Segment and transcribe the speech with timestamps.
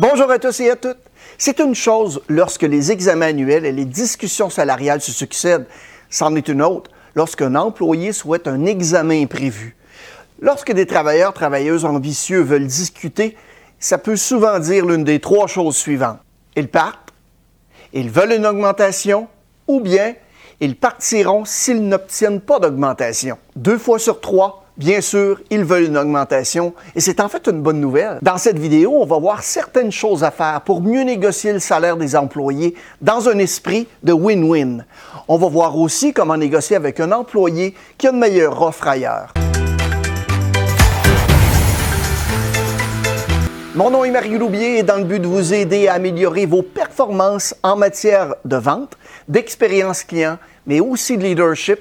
[0.00, 1.00] Bonjour à tous et à toutes.
[1.38, 5.66] C'est une chose lorsque les examens annuels et les discussions salariales se succèdent.
[6.08, 9.76] C'en est une autre lorsqu'un employé souhaite un examen prévu.
[10.40, 13.36] Lorsque des travailleurs, travailleuses ambitieux veulent discuter,
[13.80, 16.20] ça peut souvent dire l'une des trois choses suivantes.
[16.54, 17.12] Ils partent,
[17.92, 19.26] ils veulent une augmentation,
[19.66, 20.14] ou bien
[20.60, 23.36] ils partiront s'ils n'obtiennent pas d'augmentation.
[23.56, 27.62] Deux fois sur trois, Bien sûr, ils veulent une augmentation et c'est en fait une
[27.62, 28.20] bonne nouvelle.
[28.22, 31.96] Dans cette vidéo, on va voir certaines choses à faire pour mieux négocier le salaire
[31.96, 34.84] des employés dans un esprit de win-win.
[35.26, 39.34] On va voir aussi comment négocier avec un employé qui a une meilleure offre ailleurs.
[43.74, 46.62] Mon nom est Marie Loubier et dans le but de vous aider à améliorer vos
[46.62, 50.38] performances en matière de vente, d'expérience client,
[50.68, 51.80] mais aussi de leadership,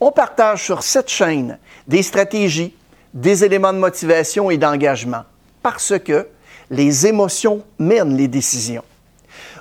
[0.00, 2.74] on partage sur cette chaîne des stratégies,
[3.14, 5.24] des éléments de motivation et d'engagement,
[5.62, 6.28] parce que
[6.70, 8.84] les émotions mènent les décisions.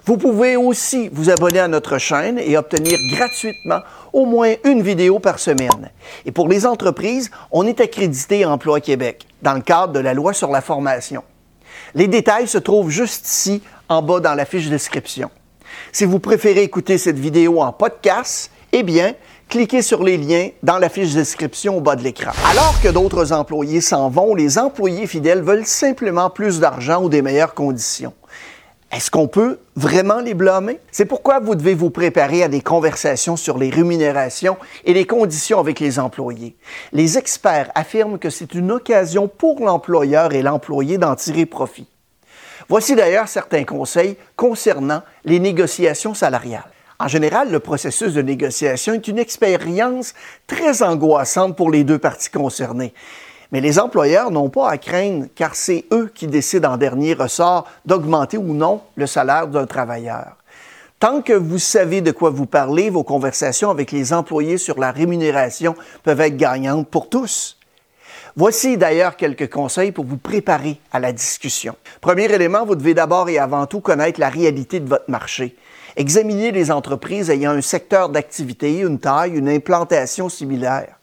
[0.06, 3.82] Vous pouvez aussi vous abonner à notre chaîne et obtenir gratuitement
[4.14, 5.92] au moins une vidéo par semaine.
[6.26, 10.14] Et pour les entreprises, on est accrédité à Emploi Québec dans le cadre de la
[10.14, 11.24] loi sur la formation.
[11.96, 15.30] Les détails se trouvent juste ici en bas dans la fiche description.
[15.92, 19.14] Si vous préférez écouter cette vidéo en podcast, eh bien,
[19.50, 22.32] cliquez sur les liens dans la fiche description au bas de l'écran.
[22.52, 27.24] Alors que d'autres employés s'en vont, les employés fidèles veulent simplement plus d'argent ou des
[27.24, 28.14] meilleures conditions.
[28.92, 30.80] Est-ce qu'on peut vraiment les blâmer?
[30.92, 35.60] C'est pourquoi vous devez vous préparer à des conversations sur les rémunérations et les conditions
[35.60, 36.56] avec les employés.
[36.92, 41.88] Les experts affirment que c'est une occasion pour l'employeur et l'employé d'en tirer profit.
[42.68, 46.70] Voici d'ailleurs certains conseils concernant les négociations salariales.
[47.02, 50.14] En général, le processus de négociation est une expérience
[50.48, 52.94] très angoissante pour les deux parties concernées.
[53.54, 57.66] Mais les employeurs n'ont pas à craindre car c'est eux qui décident en dernier ressort
[57.86, 60.36] d'augmenter ou non le salaire d'un travailleur.
[61.00, 64.92] Tant que vous savez de quoi vous parlez, vos conversations avec les employés sur la
[64.92, 67.58] rémunération peuvent être gagnantes pour tous.
[68.36, 71.78] Voici d'ailleurs quelques conseils pour vous préparer à la discussion.
[72.02, 75.56] Premier élément, vous devez d'abord et avant tout connaître la réalité de votre marché.
[76.00, 80.98] Examinez les entreprises ayant un secteur d'activité, une taille, une implantation similaire.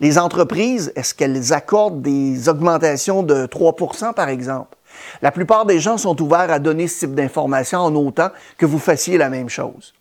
[0.00, 4.76] Les entreprises, est-ce qu'elles accordent des augmentations de 3% par exemple?
[5.22, 8.80] La plupart des gens sont ouverts à donner ce type d'informations en autant que vous
[8.80, 9.94] fassiez la même chose.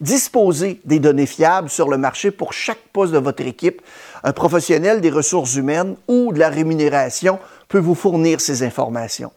[0.00, 3.82] Disposez des données fiables sur le marché pour chaque poste de votre équipe.
[4.24, 7.38] Un professionnel des ressources humaines ou de la rémunération
[7.68, 9.32] peut vous fournir ces informations.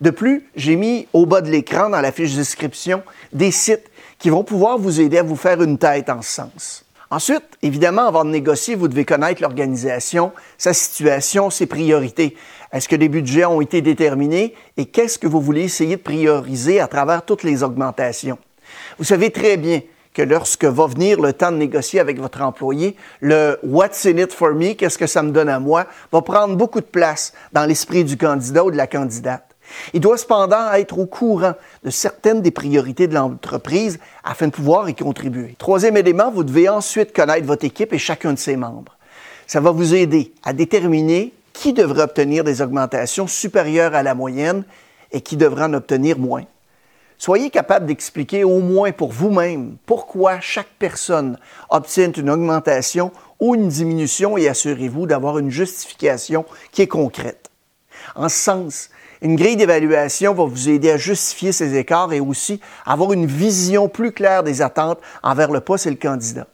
[0.00, 3.02] De plus, j'ai mis au bas de l'écran dans la fiche description
[3.32, 6.84] des sites qui vont pouvoir vous aider à vous faire une tête en ce sens.
[7.10, 12.36] Ensuite, évidemment, avant de négocier, vous devez connaître l'organisation, sa situation, ses priorités.
[12.70, 16.80] Est-ce que les budgets ont été déterminés et qu'est-ce que vous voulez essayer de prioriser
[16.80, 18.38] à travers toutes les augmentations?
[18.98, 19.80] Vous savez très bien
[20.12, 24.32] que lorsque va venir le temps de négocier avec votre employé, le What's in it
[24.32, 27.64] for me, qu'est-ce que ça me donne à moi, va prendre beaucoup de place dans
[27.64, 29.47] l'esprit du candidat ou de la candidate.
[29.92, 34.88] Il doit cependant être au courant de certaines des priorités de l'entreprise afin de pouvoir
[34.88, 35.54] y contribuer.
[35.58, 38.96] Troisième élément, vous devez ensuite connaître votre équipe et chacun de ses membres.
[39.46, 44.64] Ça va vous aider à déterminer qui devrait obtenir des augmentations supérieures à la moyenne
[45.10, 46.44] et qui devrait en obtenir moins.
[47.20, 51.36] Soyez capable d'expliquer au moins pour vous-même pourquoi chaque personne
[51.68, 57.50] obtient une augmentation ou une diminution et assurez-vous d'avoir une justification qui est concrète.
[58.14, 58.90] En sens,
[59.22, 63.88] une grille d'évaluation va vous aider à justifier ces écarts et aussi avoir une vision
[63.88, 66.46] plus claire des attentes envers le poste et le candidat.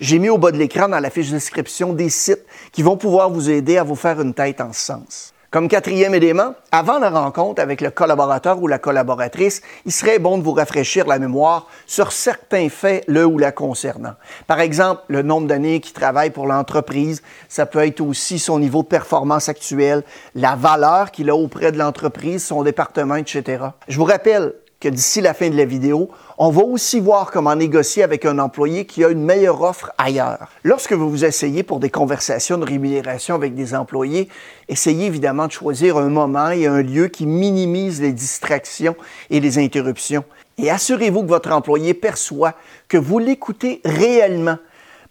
[0.00, 2.96] J'ai mis au bas de l'écran dans la fiche de description des sites qui vont
[2.96, 5.34] pouvoir vous aider à vous faire une tête en ce sens.
[5.50, 10.38] Comme quatrième élément, avant la rencontre avec le collaborateur ou la collaboratrice, il serait bon
[10.38, 14.14] de vous rafraîchir la mémoire sur certains faits le ou la concernant.
[14.48, 18.82] Par exemple, le nombre d'années qu'il travaille pour l'entreprise, ça peut être aussi son niveau
[18.82, 20.02] de performance actuel,
[20.34, 23.66] la valeur qu'il a auprès de l'entreprise, son département, etc.
[23.86, 27.56] Je vous rappelle que d'ici la fin de la vidéo, on va aussi voir comment
[27.56, 30.48] négocier avec un employé qui a une meilleure offre ailleurs.
[30.64, 34.28] Lorsque vous vous essayez pour des conversations de rémunération avec des employés,
[34.68, 38.96] essayez évidemment de choisir un moment et un lieu qui minimise les distractions
[39.30, 40.24] et les interruptions.
[40.58, 42.54] Et assurez-vous que votre employé perçoit
[42.88, 44.58] que vous l'écoutez réellement,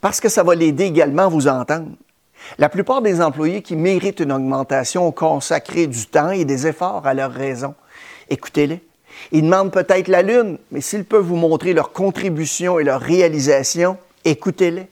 [0.01, 1.89] parce que ça va l'aider également à vous entendre.
[2.59, 7.07] La plupart des employés qui méritent une augmentation ont consacré du temps et des efforts
[7.07, 7.73] à leur raison.
[8.29, 8.81] Écoutez-les.
[9.31, 13.97] Ils demandent peut-être la Lune, mais s'ils peuvent vous montrer leur contribution et leur réalisation,
[14.23, 14.88] écoutez-les.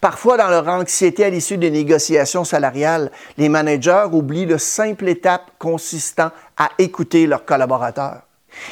[0.00, 5.50] Parfois, dans leur anxiété à l'issue des négociations salariales, les managers oublient le simple étape
[5.58, 8.22] consistant à écouter leurs collaborateurs.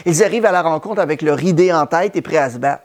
[0.07, 2.85] Ils arrivent à la rencontre avec leur idée en tête et prêts à se battre.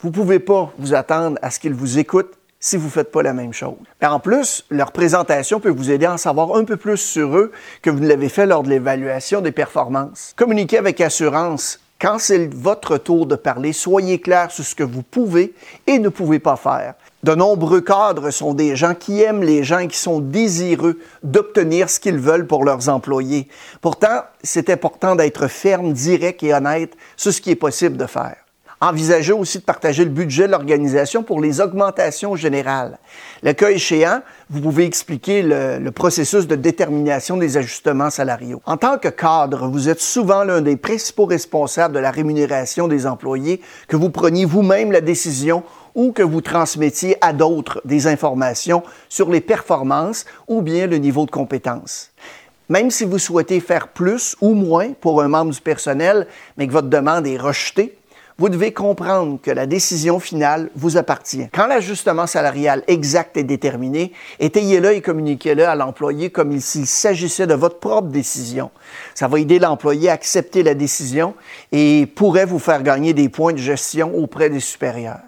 [0.00, 3.10] Vous ne pouvez pas vous attendre à ce qu'ils vous écoutent si vous ne faites
[3.10, 3.74] pas la même chose.
[4.02, 7.52] En plus, leur présentation peut vous aider à en savoir un peu plus sur eux
[7.82, 10.34] que vous ne l'avez fait lors de l'évaluation des performances.
[10.36, 11.80] Communiquez avec assurance.
[12.00, 15.54] Quand c'est votre tour de parler, soyez clair sur ce que vous pouvez
[15.86, 16.94] et ne pouvez pas faire.
[17.22, 22.00] De nombreux cadres sont des gens qui aiment les gens qui sont désireux d'obtenir ce
[22.00, 23.48] qu'ils veulent pour leurs employés.
[23.82, 28.36] Pourtant, c'est important d'être ferme, direct et honnête sur ce qui est possible de faire.
[28.82, 32.98] Envisagez aussi de partager le budget de l'organisation pour les augmentations générales.
[33.42, 38.62] Le cas échéant, vous pouvez expliquer le, le, processus de détermination des ajustements salariaux.
[38.64, 43.06] En tant que cadre, vous êtes souvent l'un des principaux responsables de la rémunération des
[43.06, 45.62] employés, que vous preniez vous-même la décision
[45.94, 51.26] ou que vous transmettiez à d'autres des informations sur les performances ou bien le niveau
[51.26, 52.12] de compétence.
[52.70, 56.26] Même si vous souhaitez faire plus ou moins pour un membre du personnel,
[56.56, 57.98] mais que votre demande est rejetée,
[58.40, 61.46] vous devez comprendre que la décision finale vous appartient.
[61.52, 67.52] Quand l'ajustement salarial exact est déterminé, étayez-le et communiquez-le à l'employé comme s'il s'agissait de
[67.52, 68.70] votre propre décision.
[69.14, 71.34] Ça va aider l'employé à accepter la décision
[71.70, 75.20] et pourrait vous faire gagner des points de gestion auprès des supérieurs.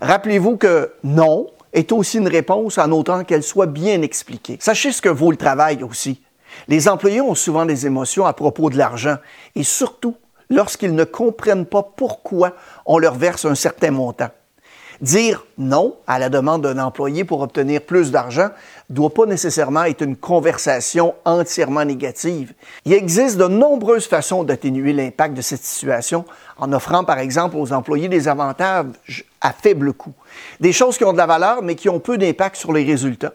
[0.00, 4.56] Rappelez-vous que non est aussi une réponse en autant qu'elle soit bien expliquée.
[4.58, 6.22] Sachez ce que vaut le travail aussi.
[6.66, 9.18] Les employés ont souvent des émotions à propos de l'argent
[9.54, 10.16] et surtout
[10.50, 12.54] lorsqu'ils ne comprennent pas pourquoi
[12.86, 14.30] on leur verse un certain montant.
[15.00, 18.48] Dire non à la demande d'un employé pour obtenir plus d'argent
[18.90, 22.52] ne doit pas nécessairement être une conversation entièrement négative.
[22.84, 26.24] Il existe de nombreuses façons d'atténuer l'impact de cette situation
[26.56, 30.14] en offrant par exemple aux employés des avantages à faible coût.
[30.58, 33.34] Des choses qui ont de la valeur mais qui ont peu d'impact sur les résultats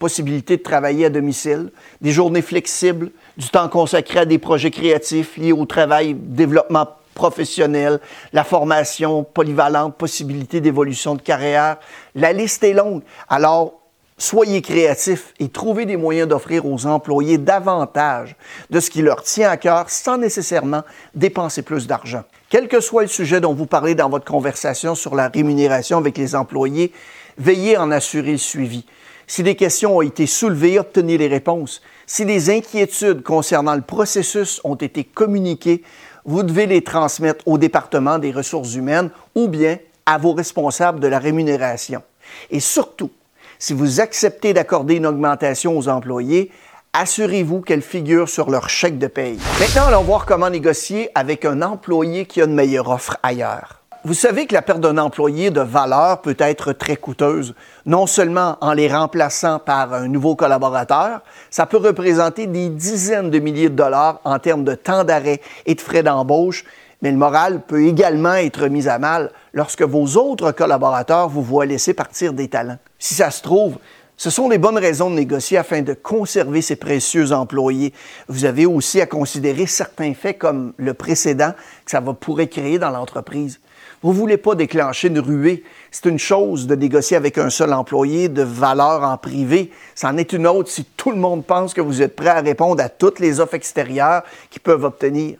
[0.00, 1.70] possibilité de travailler à domicile,
[2.00, 8.00] des journées flexibles, du temps consacré à des projets créatifs liés au travail, développement professionnel,
[8.32, 11.76] la formation polyvalente, possibilité d'évolution de carrière.
[12.14, 13.02] La liste est longue.
[13.28, 13.74] Alors,
[14.16, 18.36] soyez créatifs et trouvez des moyens d'offrir aux employés davantage
[18.70, 20.82] de ce qui leur tient à cœur sans nécessairement
[21.14, 22.22] dépenser plus d'argent.
[22.48, 26.16] Quel que soit le sujet dont vous parlez dans votre conversation sur la rémunération avec
[26.16, 26.90] les employés,
[27.36, 28.86] veillez à en assurer le suivi.
[29.30, 31.82] Si des questions ont été soulevées, obtenez les réponses.
[32.04, 35.84] Si des inquiétudes concernant le processus ont été communiquées,
[36.24, 41.06] vous devez les transmettre au département des ressources humaines ou bien à vos responsables de
[41.06, 42.02] la rémunération.
[42.50, 43.12] Et surtout,
[43.60, 46.50] si vous acceptez d'accorder une augmentation aux employés,
[46.92, 49.38] assurez-vous qu'elle figure sur leur chèque de paye.
[49.60, 53.79] Maintenant, allons voir comment négocier avec un employé qui a une meilleure offre ailleurs.
[54.02, 57.54] Vous savez que la perte d'un employé de valeur peut être très coûteuse,
[57.84, 61.20] non seulement en les remplaçant par un nouveau collaborateur,
[61.50, 65.74] ça peut représenter des dizaines de milliers de dollars en termes de temps d'arrêt et
[65.74, 66.64] de frais d'embauche,
[67.02, 71.66] mais le moral peut également être mis à mal lorsque vos autres collaborateurs vous voient
[71.66, 72.78] laisser partir des talents.
[72.98, 73.76] Si ça se trouve,
[74.16, 77.92] ce sont les bonnes raisons de négocier afin de conserver ces précieux employés.
[78.28, 81.52] Vous avez aussi à considérer certains faits comme le précédent
[81.84, 83.60] que ça va pourrait créer dans l'entreprise.
[84.02, 85.62] Vous voulez pas déclencher une ruée.
[85.90, 89.70] C'est une chose de négocier avec un seul employé de valeur en privé.
[89.94, 92.82] C'en est une autre si tout le monde pense que vous êtes prêt à répondre
[92.82, 95.38] à toutes les offres extérieures qu'ils peuvent obtenir.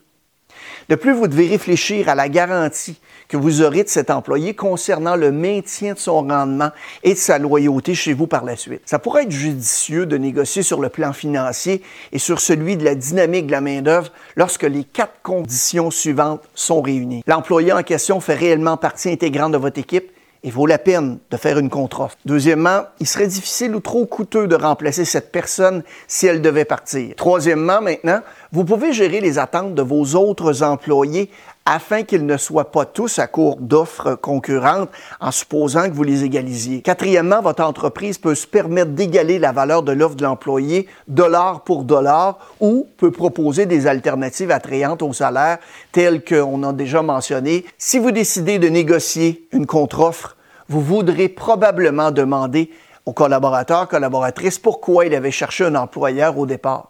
[0.88, 5.14] De plus, vous devez réfléchir à la garantie que vous aurez de cet employé concernant
[5.14, 6.70] le maintien de son rendement
[7.04, 8.82] et de sa loyauté chez vous par la suite.
[8.86, 12.96] Ça pourrait être judicieux de négocier sur le plan financier et sur celui de la
[12.96, 17.22] dynamique de la main-d'œuvre lorsque les quatre conditions suivantes sont réunies.
[17.26, 20.10] L'employé en question fait réellement partie intégrante de votre équipe
[20.42, 22.16] et vaut la peine de faire une contre-offre.
[22.24, 27.14] Deuxièmement, il serait difficile ou trop coûteux de remplacer cette personne si elle devait partir.
[27.16, 28.20] Troisièmement, maintenant,
[28.52, 31.30] vous pouvez gérer les attentes de vos autres employés
[31.66, 34.88] afin qu'ils ne soient pas tous à court d'offres concurrentes
[35.21, 36.83] en supposant que vous les égalisiez.
[36.83, 41.85] Quatrièmement, votre entreprise peut se permettre d'égaler la valeur de l'offre de l'employé dollar pour
[41.85, 45.59] dollar ou peut proposer des alternatives attrayantes au salaire
[45.92, 47.64] telles qu'on a déjà mentionné.
[47.78, 50.37] Si vous décidez de négocier une contre-offre,
[50.69, 52.71] vous voudrez probablement demander
[53.07, 56.89] au collaborateur, collaboratrice, pourquoi il avait cherché un employeur au départ.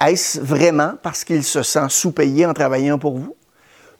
[0.00, 3.36] Est-ce vraiment parce qu'il se sent sous-payé en travaillant pour vous?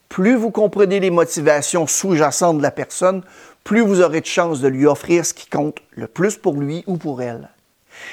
[0.09, 3.23] plus vous comprenez les motivations sous-jacentes de la personne,
[3.65, 6.83] plus vous aurez de chances de lui offrir ce qui compte le plus pour lui
[6.87, 7.51] ou pour elle.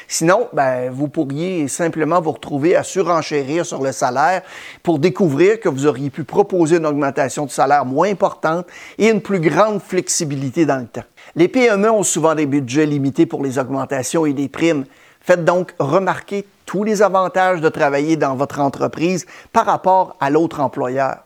[0.07, 4.41] Sinon, ben, vous pourriez simplement vous retrouver à surenchérir sur le salaire
[4.81, 8.65] pour découvrir que vous auriez pu proposer une augmentation de salaire moins importante
[8.97, 11.03] et une plus grande flexibilité dans le temps.
[11.35, 14.85] Les PME ont souvent des budgets limités pour les augmentations et les primes.
[15.21, 20.59] Faites donc remarquer tous les avantages de travailler dans votre entreprise par rapport à l'autre
[20.59, 21.19] employeur.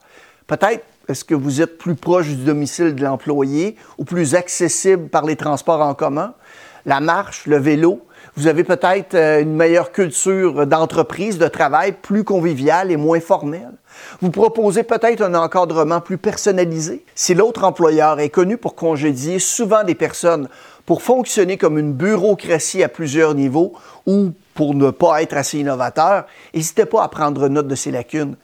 [0.47, 5.25] Peut-être est-ce que vous êtes plus proche du domicile de l'employé ou plus accessible par
[5.25, 6.33] les transports en commun?
[6.85, 8.05] La marche, le vélo,
[8.35, 13.73] vous avez peut-être euh, une meilleure culture d'entreprise, de travail, plus conviviale et moins formelle.
[14.21, 17.03] Vous proposez peut-être un encadrement plus personnalisé.
[17.15, 20.47] Si l'autre employeur est connu pour congédier souvent des personnes
[20.85, 23.73] pour fonctionner comme une bureaucratie à plusieurs niveaux
[24.05, 28.35] ou pour ne pas être assez innovateur, n'hésitez pas à prendre note de ces lacunes.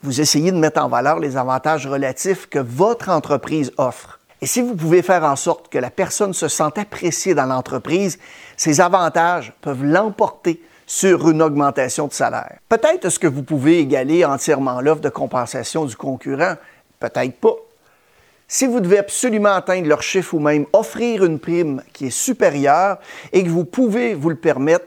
[0.00, 4.20] Vous essayez de mettre en valeur les avantages relatifs que votre entreprise offre.
[4.40, 8.20] Et si vous pouvez faire en sorte que la personne se sente appréciée dans l'entreprise,
[8.56, 12.58] ces avantages peuvent l'emporter sur une augmentation de salaire.
[12.68, 16.54] Peut-être est-ce que vous pouvez égaler entièrement l'offre de compensation du concurrent,
[17.00, 17.56] peut-être pas.
[18.46, 22.98] Si vous devez absolument atteindre leur chiffre ou même offrir une prime qui est supérieure
[23.32, 24.86] et que vous pouvez vous le permettre,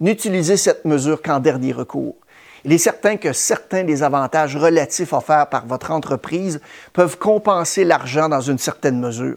[0.00, 2.16] n'utilisez cette mesure qu'en dernier recours.
[2.64, 6.60] Il est certain que certains des avantages relatifs offerts par votre entreprise
[6.92, 9.36] peuvent compenser l'argent dans une certaine mesure.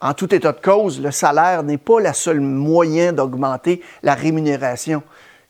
[0.00, 5.02] En tout état de cause, le salaire n'est pas le seul moyen d'augmenter la rémunération.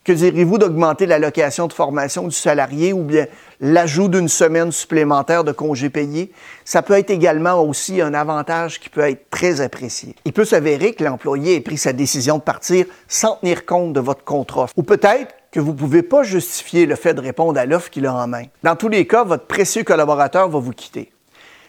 [0.05, 3.27] Que direz-vous d'augmenter l'allocation de formation du salarié ou bien
[3.61, 6.33] l'ajout d'une semaine supplémentaire de congés payés?
[6.65, 10.17] Ça peut être également aussi un avantage qui peut être très apprécié.
[10.25, 14.01] Il peut s'avérer que l'employé ait pris sa décision de partir sans tenir compte de
[14.01, 14.67] votre contrat.
[14.77, 18.07] Ou peut-être que vous ne pouvez pas justifier le fait de répondre à l'offre qu'il
[18.07, 18.47] a en main.
[18.65, 21.13] Dans tous les cas, votre précieux collaborateur va vous quitter.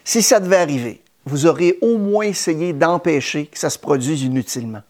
[0.03, 4.81] Si ça devait arriver, vous aurez au moins essayé d'empêcher que ça se produise inutilement.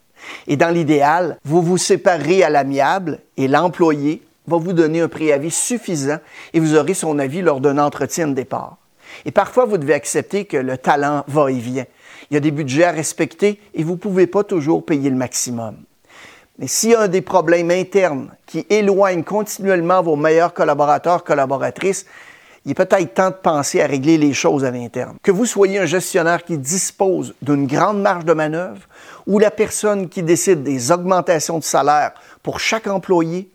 [0.48, 5.52] Et dans l'idéal, vous vous séparez à l'amiable et l'employé va vous donner un préavis
[5.52, 6.20] suffisant
[6.54, 8.78] et vous aurez son avis lors d'un entretien de départ.
[9.26, 11.86] Et parfois, vous devez accepter que le talent va et vient.
[12.30, 15.16] Il y a des budgets à respecter et vous ne pouvez pas toujours payer le
[15.16, 15.76] maximum.
[16.60, 22.06] Mais s'il y a un des problèmes internes qui éloigne continuellement vos meilleurs collaborateurs, collaboratrices,
[22.66, 25.18] il est peut-être temps de penser à régler les choses à l'interne.
[25.22, 28.82] Que vous soyez un gestionnaire qui dispose d'une grande marge de manœuvre
[29.28, 33.50] ou la personne qui décide des augmentations de salaire pour chaque employé,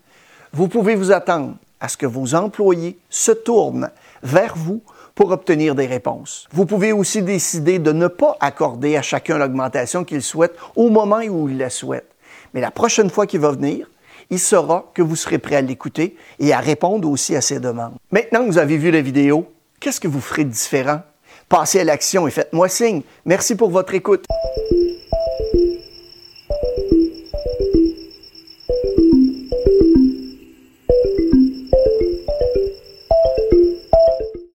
[0.53, 3.89] vous pouvez vous attendre à ce que vos employés se tournent
[4.21, 4.81] vers vous
[5.15, 6.47] pour obtenir des réponses.
[6.51, 11.19] Vous pouvez aussi décider de ne pas accorder à chacun l'augmentation qu'il souhaite au moment
[11.19, 12.09] où il la souhaite.
[12.53, 13.87] Mais la prochaine fois qu'il va venir,
[14.29, 17.93] il saura que vous serez prêt à l'écouter et à répondre aussi à ses demandes.
[18.11, 21.01] Maintenant que vous avez vu la vidéo, qu'est-ce que vous ferez de différent?
[21.47, 23.01] Passez à l'action et faites-moi signe.
[23.25, 24.25] Merci pour votre écoute.